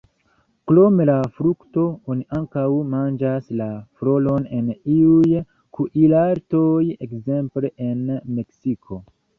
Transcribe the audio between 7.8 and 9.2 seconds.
en Meksiko.